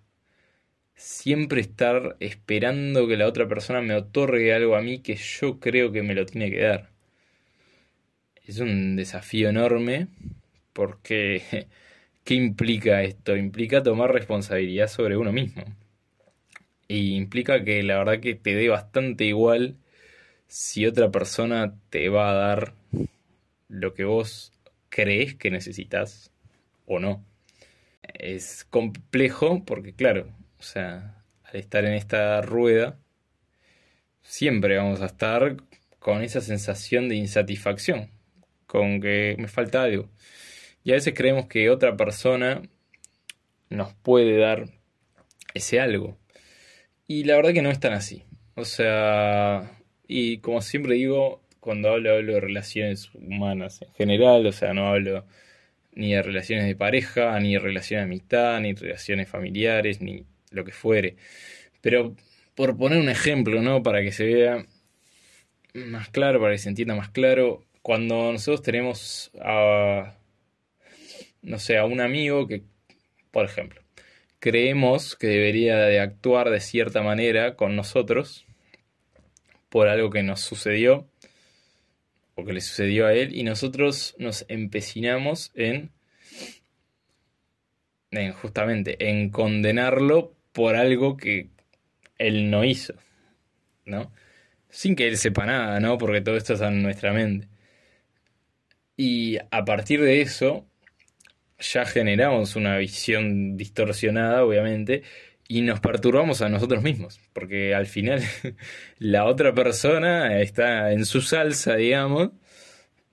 siempre 0.94 1.60
estar 1.60 2.16
esperando 2.20 3.08
que 3.08 3.16
la 3.16 3.26
otra 3.28 3.48
persona 3.48 3.80
me 3.82 3.94
otorgue 3.94 4.52
algo 4.54 4.76
a 4.76 4.82
mí 4.82 5.00
que 5.00 5.16
yo 5.16 5.60
creo 5.60 5.92
que 5.92 6.02
me 6.02 6.14
lo 6.14 6.26
tiene 6.26 6.50
que 6.50 6.60
dar. 6.62 6.90
Es 8.46 8.58
un 8.58 8.96
desafío 8.96 9.48
enorme 9.50 10.08
porque 10.72 11.68
¿qué 12.24 12.34
implica 12.34 13.02
esto? 13.02 13.36
Implica 13.36 13.82
tomar 13.82 14.12
responsabilidad 14.12 14.88
sobre 14.88 15.16
uno 15.16 15.32
mismo. 15.32 15.64
Y 16.88 17.16
implica 17.16 17.64
que 17.64 17.82
la 17.82 17.98
verdad 17.98 18.20
que 18.20 18.34
te 18.34 18.54
dé 18.54 18.68
bastante 18.68 19.24
igual 19.24 19.76
si 20.46 20.86
otra 20.86 21.10
persona 21.10 21.74
te 21.90 22.08
va 22.08 22.30
a 22.30 22.34
dar 22.34 22.74
lo 23.68 23.94
que 23.94 24.04
vos 24.04 24.52
crees 24.88 25.34
que 25.34 25.50
necesitas 25.50 26.32
o 26.86 26.98
no. 26.98 27.24
Es 28.02 28.64
complejo 28.64 29.64
porque, 29.64 29.94
claro, 29.94 30.32
o 30.58 30.62
sea, 30.62 31.22
al 31.44 31.56
estar 31.56 31.84
en 31.84 31.92
esta 31.92 32.40
rueda, 32.40 32.98
siempre 34.22 34.76
vamos 34.76 35.02
a 35.02 35.06
estar 35.06 35.56
con 35.98 36.22
esa 36.22 36.40
sensación 36.40 37.08
de 37.08 37.16
insatisfacción, 37.16 38.10
con 38.66 39.00
que 39.00 39.36
me 39.38 39.48
falta 39.48 39.82
algo. 39.82 40.08
Y 40.84 40.92
a 40.92 40.94
veces 40.94 41.14
creemos 41.14 41.46
que 41.46 41.70
otra 41.70 41.96
persona 41.96 42.62
nos 43.68 43.92
puede 43.94 44.38
dar 44.38 44.70
ese 45.54 45.80
algo. 45.80 46.16
Y 47.08 47.24
la 47.24 47.36
verdad 47.36 47.54
que 47.54 47.62
no 47.62 47.70
es 47.70 47.80
tan 47.80 47.94
así. 47.94 48.22
O 48.54 48.66
sea, 48.66 49.80
y 50.06 50.38
como 50.38 50.60
siempre 50.60 50.94
digo, 50.94 51.42
cuando 51.58 51.90
hablo, 51.90 52.12
hablo 52.12 52.34
de 52.34 52.40
relaciones 52.40 53.10
humanas 53.14 53.80
en 53.82 53.92
general, 53.94 54.46
o 54.46 54.52
sea, 54.52 54.74
no 54.74 54.88
hablo 54.88 55.24
ni 55.94 56.12
de 56.12 56.22
relaciones 56.22 56.66
de 56.66 56.76
pareja, 56.76 57.40
ni 57.40 57.54
de 57.54 57.60
relaciones 57.60 58.02
de 58.02 58.12
amistad, 58.12 58.60
ni 58.60 58.74
de 58.74 58.80
relaciones 58.80 59.28
familiares, 59.28 60.02
ni 60.02 60.26
lo 60.50 60.64
que 60.64 60.72
fuere. 60.72 61.16
Pero 61.80 62.14
por 62.54 62.76
poner 62.76 63.00
un 63.00 63.08
ejemplo, 63.08 63.62
¿no? 63.62 63.82
Para 63.82 64.02
que 64.02 64.12
se 64.12 64.26
vea 64.26 64.66
más 65.74 66.10
claro, 66.10 66.40
para 66.40 66.52
que 66.52 66.58
se 66.58 66.68
entienda 66.68 66.94
más 66.94 67.08
claro, 67.08 67.64
cuando 67.80 68.32
nosotros 68.32 68.62
tenemos 68.62 69.30
a, 69.40 70.14
no 71.40 71.58
sé, 71.58 71.78
a 71.78 71.86
un 71.86 72.00
amigo 72.00 72.46
que, 72.46 72.64
por 73.30 73.46
ejemplo, 73.46 73.80
creemos 74.38 75.16
que 75.16 75.26
debería 75.26 75.76
de 75.76 76.00
actuar 76.00 76.50
de 76.50 76.60
cierta 76.60 77.02
manera 77.02 77.56
con 77.56 77.76
nosotros 77.76 78.46
por 79.68 79.88
algo 79.88 80.10
que 80.10 80.22
nos 80.22 80.40
sucedió 80.40 81.08
o 82.34 82.44
que 82.44 82.52
le 82.52 82.60
sucedió 82.60 83.06
a 83.06 83.14
él 83.14 83.34
y 83.34 83.42
nosotros 83.42 84.14
nos 84.18 84.44
empecinamos 84.48 85.50
en, 85.54 85.90
en 88.10 88.32
justamente 88.32 89.08
en 89.10 89.30
condenarlo 89.30 90.34
por 90.52 90.76
algo 90.76 91.16
que 91.16 91.48
él 92.18 92.50
no 92.50 92.64
hizo, 92.64 92.94
¿no? 93.84 94.12
Sin 94.70 94.94
que 94.96 95.08
él 95.08 95.16
sepa 95.16 95.46
nada, 95.46 95.80
¿no? 95.80 95.98
Porque 95.98 96.20
todo 96.20 96.36
esto 96.36 96.54
está 96.54 96.68
en 96.68 96.82
nuestra 96.82 97.12
mente. 97.12 97.48
Y 98.96 99.38
a 99.50 99.64
partir 99.64 100.00
de 100.00 100.20
eso, 100.20 100.67
ya 101.58 101.84
generamos 101.86 102.56
una 102.56 102.76
visión 102.78 103.56
distorsionada, 103.56 104.44
obviamente, 104.44 105.02
y 105.48 105.62
nos 105.62 105.80
perturbamos 105.80 106.42
a 106.42 106.48
nosotros 106.48 106.82
mismos, 106.82 107.20
porque 107.32 107.74
al 107.74 107.86
final 107.86 108.22
la 108.98 109.24
otra 109.24 109.54
persona 109.54 110.40
está 110.40 110.92
en 110.92 111.04
su 111.06 111.20
salsa, 111.22 111.76
digamos, 111.76 112.30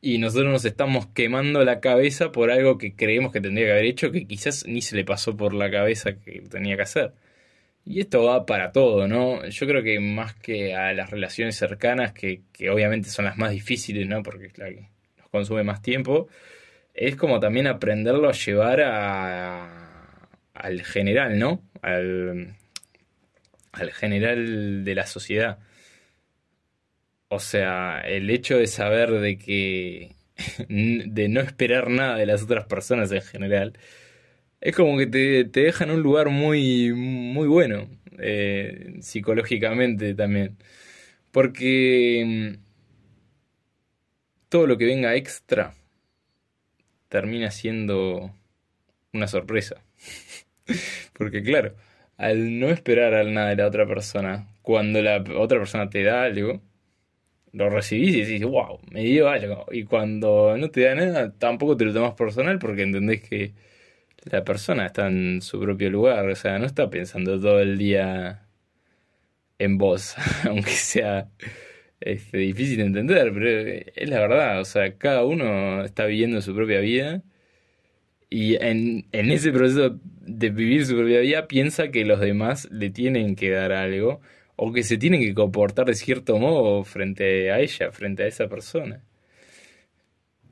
y 0.02 0.20
nosotros 0.20 0.52
nos 0.52 0.66
estamos 0.66 1.08
quemando 1.08 1.64
la 1.66 1.80
cabeza 1.80 2.32
por 2.32 2.52
algo 2.52 2.78
que 2.78 2.96
creemos 2.96 3.32
que 3.32 3.42
tendría 3.42 3.68
que 3.68 3.72
haber 3.72 3.86
hecho, 3.86 4.12
que 4.12 4.28
quizás 4.28 4.66
ni 4.68 4.82
se 4.82 4.96
le 4.96 5.06
pasó 5.06 5.36
por 5.36 5.54
la 5.54 5.72
cabeza 5.72 6.20
que 6.20 6.42
tenía 6.42 6.76
que 6.76 6.84
hacer. 6.84 7.14
Y 7.86 8.02
esto 8.02 8.24
va 8.26 8.46
para 8.46 8.72
todo, 8.72 9.08
¿no? 9.08 9.46
Yo 9.48 9.68
creo 9.68 9.84
que 9.84 10.00
más 10.00 10.36
que 10.36 10.76
a 10.76 10.94
las 10.94 11.12
relaciones 11.12 11.56
cercanas, 11.56 12.14
que, 12.14 12.42
que 12.54 12.70
obviamente 12.70 13.10
son 13.10 13.26
las 13.26 13.38
más 13.38 13.52
difíciles, 13.52 14.08
¿no? 14.08 14.24
Porque 14.24 14.48
es 14.48 14.58
la 14.58 14.70
que 14.70 14.90
nos 15.18 15.30
consume 15.30 15.64
más 15.64 15.82
tiempo, 15.82 16.28
es 16.96 17.16
como 17.16 17.40
también 17.40 17.68
aprenderlo 17.68 18.30
a 18.30 18.34
llevar 18.34 18.82
al 20.54 20.82
general, 20.84 21.38
¿no? 21.38 21.62
Al, 21.82 22.56
al 23.74 23.92
general 23.92 24.84
de 24.86 24.96
la 24.96 25.06
sociedad. 25.06 25.60
O 27.28 27.40
sea, 27.40 28.02
el 28.02 28.30
hecho 28.30 28.58
de 28.58 28.68
saber 28.68 29.12
de 29.12 29.38
que. 29.38 30.16
de 30.70 31.30
no 31.30 31.42
esperar 31.42 31.90
nada 31.90 32.18
de 32.18 32.26
las 32.26 32.44
otras 32.44 32.66
personas 32.66 33.12
en 33.12 33.22
general. 33.22 33.74
Es 34.62 34.76
como 34.76 34.98
que 34.98 35.08
te, 35.08 35.46
te 35.46 35.62
deja 35.62 35.84
en 35.86 35.92
un 35.92 36.02
lugar 36.02 36.30
muy, 36.30 36.94
muy 36.94 37.48
bueno. 37.48 37.90
Eh, 38.20 38.96
psicológicamente 39.02 40.16
también. 40.16 40.58
Porque 41.32 42.58
todo 44.50 44.68
lo 44.68 44.78
que 44.78 44.86
venga 44.86 45.16
extra 45.16 45.76
termina 47.10 47.52
siendo 47.52 48.34
una 49.14 49.28
sorpresa. 49.28 49.84
Porque 51.14 51.44
claro, 51.44 51.76
al 52.18 52.60
no 52.60 52.70
esperar 52.70 53.14
a 53.14 53.24
nada 53.24 53.50
de 53.50 53.58
la 53.58 53.68
otra 53.68 53.88
persona, 53.88 54.48
cuando 54.62 55.02
la 55.02 55.24
otra 55.38 55.60
persona 55.60 55.90
te 55.90 56.04
da 56.04 56.24
algo, 56.24 56.62
lo 57.54 57.70
recibís 57.70 58.16
y 58.16 58.22
decís, 58.22 58.44
wow, 58.46 58.80
me 58.92 59.02
dio 59.04 59.30
algo. 59.30 59.66
Y 59.72 59.86
cuando 59.86 60.58
no 60.58 60.70
te 60.72 60.82
da 60.82 60.96
nada, 60.96 61.34
tampoco 61.38 61.78
te 61.78 61.86
lo 61.86 61.94
tomas 61.94 62.14
personal 62.16 62.60
porque 62.60 62.84
entendés 62.84 63.22
que 63.24 63.54
la 64.26 64.44
persona 64.44 64.88
está 64.88 65.08
en 65.08 65.42
su 65.42 65.60
propio 65.60 65.90
lugar, 65.90 66.28
o 66.30 66.36
sea, 66.36 66.60
no 66.60 66.66
está 66.66 66.90
pensando 66.90 67.40
todo 67.40 67.62
el 67.62 67.78
día 67.78 68.48
en 69.60 69.78
vos, 69.78 70.16
aunque 70.46 70.72
sea 70.72 71.30
este, 72.00 72.38
difícil 72.40 72.78
de 72.78 72.84
entender, 72.84 73.32
pero 73.34 73.50
es 73.96 74.10
la 74.10 74.20
verdad, 74.20 74.62
o 74.62 74.66
sea, 74.66 74.98
cada 74.98 75.26
uno 75.26 75.84
está 75.84 76.06
viviendo 76.06 76.42
su 76.42 76.54
propia 76.56 76.80
vida 76.80 77.24
y 78.30 78.56
en, 78.56 79.08
en 79.12 79.32
ese 79.32 79.52
proceso 79.52 80.00
de 80.22 80.50
vivir 80.50 80.86
su 80.86 80.96
propia 80.96 81.20
vida 81.22 81.48
piensa 81.48 81.90
que 81.90 82.06
los 82.06 82.20
demás 82.20 82.68
le 82.72 82.90
tienen 82.90 83.36
que 83.36 83.50
dar 83.52 83.72
algo 83.72 84.22
o 84.56 84.74
que 84.74 84.84
se 84.84 84.98
tienen 84.98 85.22
que 85.22 85.34
comportar 85.34 85.86
de 85.86 85.96
cierto 85.96 86.38
modo 86.38 86.84
frente 86.84 87.52
a 87.52 87.60
ella, 87.60 87.92
frente 87.92 88.24
a 88.24 88.28
esa 88.28 88.48
persona. 88.48 89.04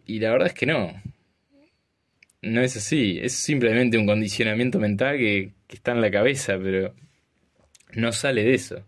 Y 0.06 0.20
la 0.20 0.32
verdad 0.32 0.48
es 0.48 0.54
que 0.54 0.66
no. 0.66 1.02
No 2.42 2.62
es 2.62 2.76
así, 2.76 3.20
es 3.22 3.34
simplemente 3.34 3.98
un 3.98 4.06
condicionamiento 4.06 4.78
mental 4.80 5.18
que, 5.18 5.54
que 5.68 5.76
está 5.76 5.94
en 5.94 6.02
la 6.02 6.12
cabeza, 6.12 6.58
pero 6.62 6.94
no 7.94 8.12
sale 8.12 8.44
de 8.44 8.54
eso. 8.54 8.86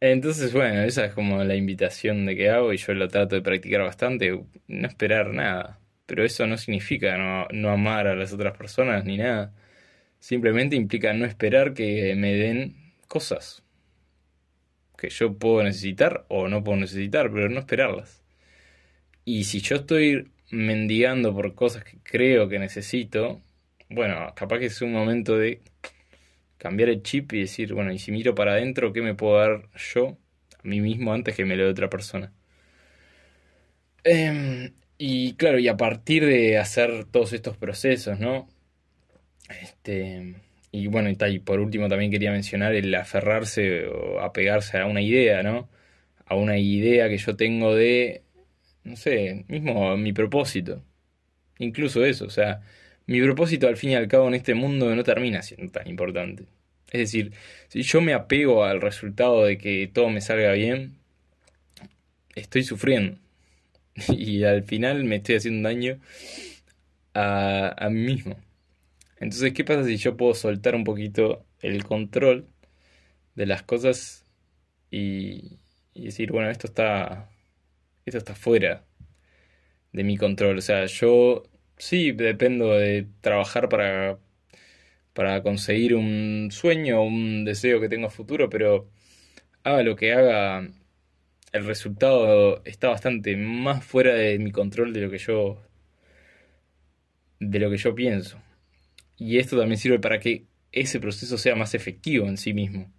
Entonces, 0.00 0.52
bueno, 0.52 0.82
esa 0.82 1.06
es 1.06 1.14
como 1.14 1.42
la 1.44 1.54
invitación 1.56 2.26
de 2.26 2.36
que 2.36 2.50
hago 2.50 2.72
y 2.72 2.76
yo 2.76 2.92
lo 2.94 3.08
trato 3.08 3.34
de 3.34 3.42
practicar 3.42 3.82
bastante, 3.82 4.44
no 4.68 4.88
esperar 4.88 5.32
nada. 5.32 5.80
Pero 6.06 6.24
eso 6.24 6.46
no 6.46 6.58
significa 6.58 7.16
no, 7.16 7.48
no 7.50 7.70
amar 7.70 8.06
a 8.06 8.14
las 8.16 8.32
otras 8.32 8.56
personas 8.56 9.04
ni 9.04 9.16
nada. 9.18 9.54
Simplemente 10.20 10.76
implica 10.76 11.12
no 11.14 11.24
esperar 11.26 11.74
que 11.74 12.14
me 12.16 12.34
den 12.34 12.76
cosas 13.08 13.62
que 14.96 15.10
yo 15.10 15.34
puedo 15.38 15.62
necesitar 15.62 16.24
o 16.28 16.48
no 16.48 16.64
puedo 16.64 16.78
necesitar, 16.78 17.30
pero 17.32 17.48
no 17.48 17.60
esperarlas. 17.60 18.22
Y 19.24 19.44
si 19.44 19.60
yo 19.60 19.76
estoy 19.76 20.30
mendigando 20.50 21.34
por 21.34 21.54
cosas 21.54 21.84
que 21.84 21.98
creo 22.02 22.48
que 22.48 22.58
necesito, 22.58 23.42
bueno, 23.90 24.32
capaz 24.36 24.58
que 24.58 24.66
es 24.66 24.82
un 24.82 24.92
momento 24.92 25.36
de 25.38 25.62
cambiar 26.66 26.88
el 26.88 27.02
chip 27.02 27.32
y 27.32 27.40
decir, 27.40 27.72
bueno, 27.74 27.92
y 27.92 27.98
si 27.98 28.10
miro 28.10 28.34
para 28.34 28.52
adentro, 28.52 28.92
¿qué 28.92 29.00
me 29.00 29.14
puedo 29.14 29.38
dar 29.38 29.68
yo 29.94 30.18
a 30.58 30.66
mí 30.66 30.80
mismo 30.80 31.12
antes 31.12 31.36
que 31.36 31.44
me 31.44 31.56
lo 31.56 31.64
dé 31.64 31.70
otra 31.70 31.88
persona? 31.88 32.32
Em, 34.02 34.72
y 34.98 35.34
claro, 35.34 35.58
y 35.60 35.68
a 35.68 35.76
partir 35.76 36.24
de 36.26 36.58
hacer 36.58 37.04
todos 37.06 37.32
estos 37.32 37.56
procesos, 37.56 38.18
¿no? 38.18 38.48
Este, 39.62 40.34
y 40.72 40.88
bueno, 40.88 41.08
y, 41.10 41.38
por 41.40 41.60
último 41.60 41.88
también 41.88 42.10
quería 42.10 42.32
mencionar 42.32 42.74
el 42.74 42.94
aferrarse 42.94 43.86
o 43.86 44.20
apegarse 44.20 44.78
a 44.78 44.86
una 44.86 45.02
idea, 45.02 45.42
¿no? 45.42 45.68
A 46.26 46.34
una 46.36 46.58
idea 46.58 47.08
que 47.08 47.18
yo 47.18 47.36
tengo 47.36 47.74
de, 47.74 48.24
no 48.84 48.96
sé, 48.96 49.44
mismo 49.48 49.96
mi 49.96 50.12
propósito. 50.12 50.84
Incluso 51.58 52.04
eso, 52.04 52.26
o 52.26 52.30
sea, 52.30 52.62
mi 53.06 53.20
propósito 53.22 53.68
al 53.68 53.76
fin 53.76 53.90
y 53.90 53.94
al 53.96 54.08
cabo 54.08 54.28
en 54.28 54.34
este 54.34 54.54
mundo 54.54 54.94
no 54.94 55.04
termina 55.04 55.42
siendo 55.42 55.72
tan 55.72 55.88
importante. 55.88 56.44
Es 56.92 57.00
decir, 57.00 57.32
si 57.68 57.82
yo 57.82 58.00
me 58.00 58.14
apego 58.14 58.64
al 58.64 58.80
resultado 58.80 59.44
de 59.44 59.58
que 59.58 59.88
todo 59.92 60.10
me 60.10 60.20
salga 60.20 60.52
bien, 60.52 60.98
estoy 62.34 62.62
sufriendo. 62.64 63.18
Y 64.10 64.44
al 64.44 64.64
final 64.64 65.04
me 65.04 65.16
estoy 65.16 65.36
haciendo 65.36 65.68
daño 65.68 66.00
a, 67.14 67.74
a 67.86 67.90
mí 67.90 68.00
mismo. 68.02 68.36
Entonces, 69.20 69.52
¿qué 69.54 69.64
pasa 69.64 69.84
si 69.84 69.96
yo 69.98 70.16
puedo 70.16 70.34
soltar 70.34 70.74
un 70.76 70.84
poquito 70.84 71.46
el 71.60 71.84
control 71.84 72.48
de 73.34 73.46
las 73.46 73.62
cosas 73.64 74.26
y, 74.90 75.60
y 75.94 76.06
decir, 76.06 76.32
bueno, 76.32 76.50
esto 76.50 76.68
está, 76.68 77.30
esto 78.06 78.18
está 78.18 78.34
fuera 78.34 78.84
de 79.92 80.04
mi 80.04 80.16
control? 80.16 80.58
O 80.58 80.60
sea, 80.62 80.86
yo 80.86 81.44
sí 81.76 82.12
dependo 82.12 82.70
de 82.74 83.06
trabajar 83.20 83.68
para, 83.68 84.18
para 85.16 85.42
conseguir 85.42 85.94
un 85.94 86.50
sueño, 86.52 87.02
un 87.02 87.46
deseo 87.46 87.80
que 87.80 87.88
tengo 87.88 88.08
a 88.08 88.10
futuro, 88.10 88.50
pero 88.50 88.90
haga 89.64 89.82
lo 89.82 89.96
que 89.96 90.12
haga, 90.12 90.68
el 91.52 91.64
resultado 91.66 92.62
está 92.66 92.88
bastante 92.90 93.36
más 93.36 93.82
fuera 93.84 94.14
de 94.14 94.38
mi 94.38 94.52
control 94.52 94.92
de 94.92 95.00
lo 95.00 95.10
que 95.10 95.18
yo 95.18 95.62
de 97.40 97.58
lo 97.60 97.70
que 97.70 97.78
yo 97.78 97.94
pienso. 97.94 98.42
Y 99.16 99.38
esto 99.38 99.58
también 99.58 99.78
sirve 99.78 99.98
para 100.00 100.20
que 100.20 100.46
ese 100.72 101.00
proceso 101.00 101.38
sea 101.38 101.56
más 101.56 101.74
efectivo 101.74 102.26
en 102.28 102.36
sí 102.36 102.52
mismo. 102.54 102.92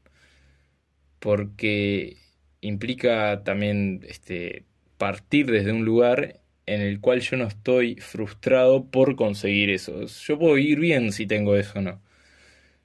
Porque 1.19 2.17
implica 2.62 3.43
también 3.43 4.01
este, 4.08 4.65
partir 4.97 5.51
desde 5.51 5.71
un 5.71 5.86
lugar 5.86 6.41
en 6.65 6.82
el 6.82 6.99
cual 6.99 7.21
yo 7.21 7.38
no 7.38 7.45
estoy 7.45 7.95
frustrado 7.97 8.89
por 8.91 9.15
conseguir 9.15 9.69
eso. 9.69 10.06
Yo 10.06 10.39
puedo 10.39 10.56
vivir 10.56 10.80
bien 10.80 11.12
si 11.12 11.27
tengo 11.27 11.56
eso 11.58 11.80
o 11.80 11.82
no. 11.82 12.07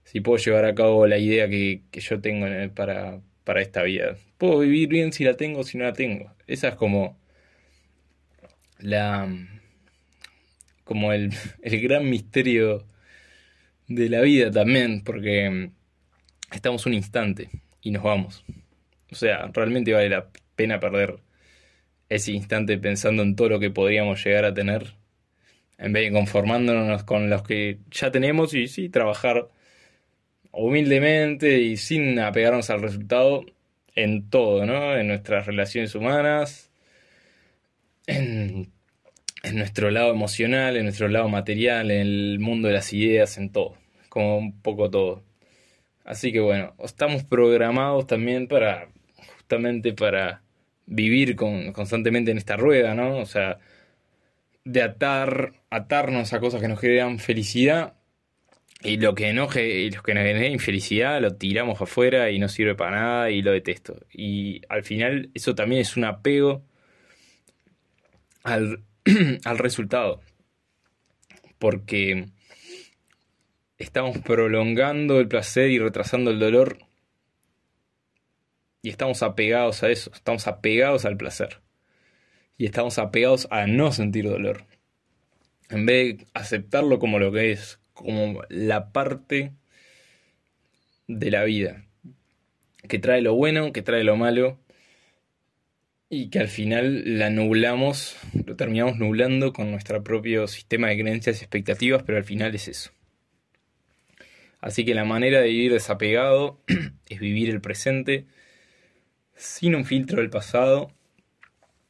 Si 0.04 0.20
puedo 0.20 0.38
llevar 0.38 0.64
a 0.64 0.74
cabo 0.74 1.06
la 1.06 1.18
idea 1.18 1.48
que, 1.48 1.82
que 1.90 2.00
yo 2.00 2.20
tengo 2.20 2.46
para, 2.74 3.20
para 3.44 3.62
esta 3.62 3.82
vida. 3.82 4.16
Puedo 4.38 4.58
vivir 4.58 4.88
bien 4.88 5.12
si 5.12 5.24
la 5.24 5.34
tengo 5.34 5.60
o 5.60 5.64
si 5.64 5.78
no 5.78 5.84
la 5.84 5.92
tengo. 5.92 6.32
Esa 6.46 6.68
es 6.68 6.74
como 6.74 7.18
la 8.78 9.28
como 10.84 11.12
el, 11.12 11.30
el 11.62 11.80
gran 11.80 12.08
misterio 12.08 12.86
de 13.88 14.08
la 14.08 14.20
vida 14.20 14.50
también, 14.50 15.02
porque 15.02 15.48
mm, 15.48 15.72
estamos 16.54 16.86
un 16.86 16.94
instante 16.94 17.50
y 17.80 17.90
nos 17.90 18.02
vamos. 18.02 18.44
O 19.10 19.14
sea, 19.14 19.50
realmente 19.52 19.92
vale 19.92 20.08
la 20.08 20.28
pena 20.56 20.80
perder 20.80 21.16
ese 22.08 22.32
instante 22.32 22.78
pensando 22.78 23.22
en 23.22 23.36
todo 23.36 23.48
lo 23.50 23.60
que 23.60 23.70
podríamos 23.70 24.22
llegar 24.24 24.44
a 24.44 24.54
tener, 24.54 24.94
en 25.78 25.92
vez 25.92 26.04
de 26.04 26.12
conformándonos 26.12 27.04
con 27.04 27.30
los 27.30 27.42
que 27.42 27.78
ya 27.90 28.10
tenemos 28.10 28.54
y 28.54 28.68
sí, 28.68 28.88
trabajar 28.88 29.48
humildemente 30.52 31.60
y 31.60 31.76
sin 31.76 32.18
apegarnos 32.18 32.70
al 32.70 32.82
resultado 32.82 33.44
en 33.94 34.28
todo, 34.30 34.66
¿no? 34.66 34.96
En 34.96 35.08
nuestras 35.08 35.46
relaciones 35.46 35.94
humanas, 35.94 36.70
en 38.06 38.70
nuestro 39.54 39.90
lado 39.90 40.12
emocional, 40.12 40.76
en 40.76 40.84
nuestro 40.84 41.08
lado 41.08 41.28
material, 41.28 41.90
en 41.90 42.00
el 42.00 42.38
mundo 42.40 42.68
de 42.68 42.74
las 42.74 42.92
ideas, 42.92 43.38
en 43.38 43.50
todo, 43.50 43.76
como 44.08 44.38
un 44.38 44.60
poco 44.60 44.90
todo. 44.90 45.22
Así 46.04 46.32
que 46.32 46.40
bueno, 46.40 46.74
estamos 46.82 47.24
programados 47.24 48.06
también 48.06 48.48
para, 48.48 48.88
justamente 49.36 49.92
para 49.92 50.42
vivir 50.86 51.36
con, 51.36 51.72
constantemente 51.72 52.30
en 52.30 52.38
esta 52.38 52.56
rueda, 52.56 52.94
¿no? 52.94 53.18
O 53.18 53.26
sea, 53.26 53.58
de 54.64 54.82
atar, 54.82 55.54
atarnos 55.70 56.32
a 56.32 56.40
cosas 56.40 56.60
que 56.60 56.68
nos 56.68 56.80
generan 56.80 57.18
felicidad 57.18 57.94
y 58.82 58.96
lo 58.96 59.14
que 59.14 59.28
enoje 59.28 59.80
y 59.80 59.90
los 59.90 60.02
que 60.02 60.14
nos 60.14 60.24
genera 60.24 60.46
infelicidad 60.48 61.20
lo 61.20 61.36
tiramos 61.36 61.80
afuera 61.80 62.30
y 62.30 62.38
no 62.38 62.48
sirve 62.48 62.74
para 62.74 63.00
nada 63.00 63.30
y 63.30 63.42
lo 63.42 63.52
detesto. 63.52 63.96
Y 64.12 64.62
al 64.68 64.82
final 64.84 65.30
eso 65.34 65.54
también 65.54 65.82
es 65.82 65.96
un 65.96 66.04
apego 66.04 66.64
al 68.42 68.82
al 69.44 69.58
resultado. 69.58 70.20
Porque 71.58 72.26
estamos 73.78 74.18
prolongando 74.18 75.20
el 75.20 75.28
placer 75.28 75.70
y 75.70 75.78
retrasando 75.78 76.30
el 76.30 76.38
dolor. 76.38 76.78
Y 78.82 78.90
estamos 78.90 79.22
apegados 79.22 79.82
a 79.82 79.90
eso, 79.90 80.10
estamos 80.12 80.46
apegados 80.48 81.04
al 81.04 81.16
placer. 81.16 81.60
Y 82.58 82.66
estamos 82.66 82.98
apegados 82.98 83.46
a 83.50 83.66
no 83.66 83.92
sentir 83.92 84.28
dolor. 84.28 84.64
En 85.68 85.86
vez 85.86 86.18
de 86.18 86.26
aceptarlo 86.34 86.98
como 86.98 87.18
lo 87.18 87.32
que 87.32 87.52
es, 87.52 87.78
como 87.92 88.42
la 88.48 88.92
parte 88.92 89.52
de 91.09 91.31
la 91.31 91.44
vida. 91.44 91.85
Que 92.88 92.98
trae 92.98 93.22
lo 93.22 93.35
bueno, 93.35 93.72
que 93.72 93.83
trae 93.83 94.05
lo 94.05 94.16
malo, 94.16 94.59
y 96.14 96.28
que 96.28 96.40
al 96.40 96.48
final 96.48 97.18
la 97.18 97.31
nublamos, 97.31 98.16
lo 98.44 98.55
terminamos 98.55 98.98
nublando 98.98 99.55
con 99.55 99.70
nuestro 99.70 100.05
propio 100.05 100.46
sistema 100.46 100.88
de 100.88 100.98
creencias 100.98 101.40
y 101.40 101.44
expectativas, 101.44 102.02
pero 102.02 102.18
al 102.18 102.24
final 102.24 102.55
es 102.55 102.68
eso. 102.68 102.90
Así 104.61 104.85
que 104.85 104.94
la 104.94 105.07
manera 105.07 105.40
de 105.40 105.48
vivir 105.48 105.72
desapegado 105.72 106.61
es 107.09 107.18
vivir 107.18 107.48
el 107.48 107.62
presente 107.62 108.26
sin 109.37 109.74
un 109.74 109.87
filtro 109.87 110.20
del 110.20 110.28
pasado 110.28 110.92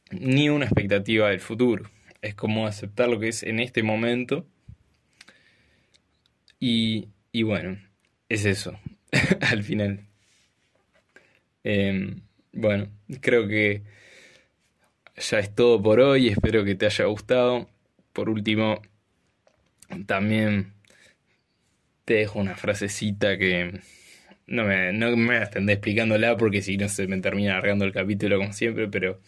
ni 0.09 0.47
una 0.47 0.67
expectativa 0.67 1.27
del 1.27 1.41
futuro. 1.41 1.89
Es 2.21 2.33
como 2.33 2.65
aceptar 2.65 3.09
lo 3.09 3.19
que 3.19 3.27
es 3.27 3.43
en 3.43 3.59
este 3.59 3.83
momento. 3.83 4.47
Y, 6.65 7.43
bueno, 7.43 7.77
es 8.29 8.45
eso, 8.45 8.79
al 9.41 9.63
final. 9.63 10.07
Em, 11.61 12.21
bueno, 12.53 12.87
creo 13.19 13.49
que 13.49 13.81
ya 15.17 15.39
es 15.39 15.53
todo 15.53 15.83
por 15.83 15.99
hoy. 15.99 16.29
Espero 16.29 16.63
que 16.63 16.75
te 16.75 16.85
haya 16.85 17.03
gustado. 17.03 17.69
Por 18.13 18.29
último, 18.29 18.81
también 20.05 20.71
te 22.05 22.13
dejo 22.13 22.39
una 22.39 22.55
frasecita 22.55 23.37
que 23.37 23.81
no 24.47 24.63
me, 24.63 24.93
no 24.93 25.17
me 25.17 25.39
extender 25.39 25.73
explicándola 25.73 26.37
porque 26.37 26.61
si 26.61 26.77
no 26.77 26.87
se 26.87 27.07
me 27.07 27.19
termina 27.19 27.51
alargando 27.51 27.83
el 27.83 27.91
capítulo 27.91 28.37
como 28.37 28.53
siempre, 28.53 28.87
pero 28.87 29.19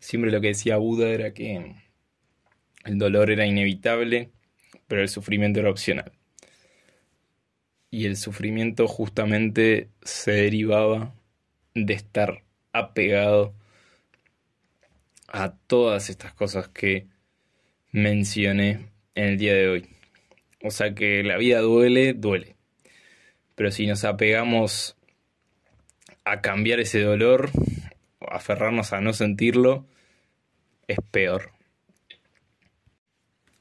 siempre 0.00 0.32
lo 0.32 0.40
que 0.40 0.48
decía 0.48 0.78
Buda 0.78 1.10
era 1.10 1.32
que 1.32 1.76
el 2.84 2.98
dolor 2.98 3.30
era 3.30 3.46
inevitable, 3.46 4.32
pero 4.88 5.02
el 5.02 5.08
sufrimiento 5.08 5.60
era 5.60 5.70
opcional. 5.70 6.12
Y 7.90 8.06
el 8.06 8.16
sufrimiento 8.16 8.86
justamente 8.86 9.88
se 10.02 10.32
derivaba 10.32 11.12
de 11.74 11.94
estar 11.94 12.42
apegado 12.72 13.54
a 15.28 15.52
todas 15.66 16.10
estas 16.10 16.32
cosas 16.32 16.68
que 16.68 17.06
mencioné 17.92 18.90
en 19.14 19.24
el 19.24 19.38
día 19.38 19.54
de 19.54 19.68
hoy. 19.68 19.88
O 20.62 20.70
sea 20.70 20.94
que 20.94 21.22
la 21.22 21.36
vida 21.36 21.60
duele, 21.60 22.12
duele. 22.12 22.54
Pero 23.54 23.70
si 23.70 23.86
nos 23.86 24.04
apegamos 24.04 24.96
a 26.24 26.40
cambiar 26.40 26.80
ese 26.80 27.00
dolor, 27.02 27.50
o 28.18 28.30
aferrarnos 28.30 28.92
a 28.92 29.00
no 29.00 29.12
sentirlo, 29.12 29.86
es 30.86 30.98
peor. 31.10 31.52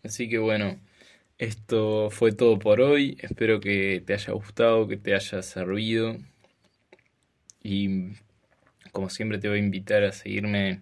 Así 0.04 0.30
que 0.30 0.38
bueno, 0.38 0.80
esto 1.40 2.10
fue 2.12 2.34
todo 2.34 2.60
por 2.60 2.82
hoy. 2.82 3.18
Espero 3.22 3.60
que 3.60 4.04
te 4.06 4.14
haya 4.14 4.34
gustado, 4.34 4.88
que 4.88 4.98
te 4.98 5.16
haya 5.16 5.42
servido. 5.42 6.18
Y 7.64 8.12
como 8.92 9.10
siempre 9.10 9.40
te 9.40 9.48
voy 9.48 9.58
a 9.60 9.64
invitar 9.64 10.04
a 10.04 10.12
seguirme 10.12 10.82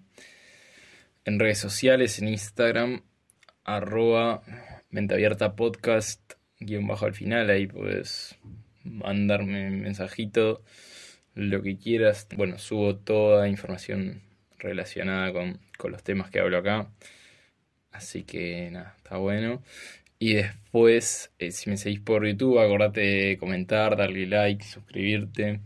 en 1.25 1.39
redes 1.39 1.59
sociales, 1.59 2.19
en 2.19 2.29
Instagram, 2.29 3.03
arroba 3.63 4.41
abierta 4.91 5.55
podcast, 5.55 6.33
guion 6.59 6.87
bajo 6.87 7.05
al 7.05 7.13
final, 7.13 7.49
ahí 7.49 7.67
puedes 7.67 8.35
mandarme 8.83 9.67
un 9.67 9.81
mensajito, 9.81 10.63
lo 11.35 11.61
que 11.61 11.77
quieras. 11.77 12.27
Bueno, 12.35 12.57
subo 12.57 12.95
toda 12.95 13.47
información 13.47 14.21
relacionada 14.57 15.31
con, 15.33 15.59
los 15.91 16.03
temas 16.03 16.31
que 16.31 16.39
hablo 16.39 16.57
acá. 16.57 16.89
Así 17.91 18.23
que 18.23 18.69
nada, 18.71 18.95
está 18.97 19.17
bueno. 19.17 19.61
Y 20.19 20.33
después, 20.33 21.31
eh, 21.39 21.51
si 21.51 21.69
me 21.69 21.77
seguís 21.77 21.99
por 21.99 22.25
YouTube, 22.27 22.59
acordate 22.59 23.01
de 23.01 23.37
comentar, 23.37 23.95
darle 23.97 24.25
like, 24.27 24.63
suscribirte, 24.65 25.61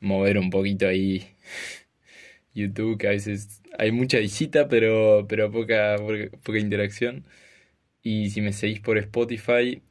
mover 0.00 0.38
un 0.38 0.50
poquito 0.50 0.86
ahí 0.88 1.26
YouTube, 2.54 2.98
que 2.98 3.08
a 3.08 3.10
veces 3.10 3.62
hay 3.78 3.92
mucha 3.92 4.18
visita, 4.18 4.68
pero, 4.68 5.26
pero 5.28 5.50
poca, 5.52 5.96
poca 6.42 6.58
interacción. 6.58 7.24
Y 8.02 8.30
si 8.30 8.40
me 8.42 8.52
seguís 8.52 8.80
por 8.80 8.98
Spotify, 8.98 9.82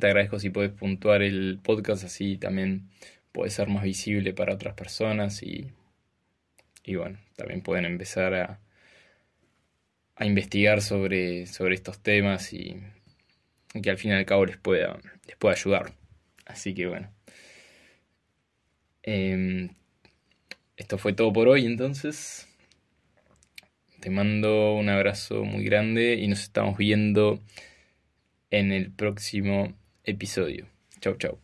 te 0.00 0.06
agradezco 0.06 0.38
si 0.38 0.50
puedes 0.50 0.72
puntuar 0.72 1.22
el 1.22 1.60
podcast, 1.62 2.04
así 2.04 2.36
también 2.38 2.88
puede 3.32 3.50
ser 3.50 3.68
más 3.68 3.84
visible 3.84 4.32
para 4.34 4.54
otras 4.54 4.74
personas 4.74 5.42
y, 5.42 5.70
y 6.84 6.96
bueno, 6.96 7.18
también 7.36 7.62
pueden 7.62 7.84
empezar 7.84 8.34
a, 8.34 8.60
a 10.18 10.26
investigar 10.26 10.82
sobre, 10.82 11.46
sobre 11.46 11.76
estos 11.76 12.00
temas 12.00 12.52
y, 12.52 12.76
que 13.80 13.90
al 13.90 13.96
fin 13.96 14.10
y 14.10 14.14
al 14.14 14.26
cabo 14.26 14.44
les 14.44 14.56
pueda, 14.56 14.98
les 15.26 15.36
pueda 15.36 15.54
ayudar. 15.54 15.92
Así 16.44 16.74
que 16.74 16.86
bueno. 16.86 17.10
Em, 19.02 19.70
esto 20.76 20.98
fue 20.98 21.12
todo 21.12 21.32
por 21.32 21.48
hoy 21.48 21.66
entonces. 21.66 22.48
Te 24.00 24.10
mando 24.10 24.74
un 24.74 24.88
abrazo 24.88 25.44
muy 25.44 25.64
grande 25.64 26.14
y 26.14 26.26
nos 26.28 26.42
estamos 26.42 26.76
viendo 26.76 27.40
en 28.50 28.72
el 28.72 28.90
próximo 28.90 29.74
episodio. 30.04 30.68
Chau, 31.00 31.16
chau. 31.16 31.38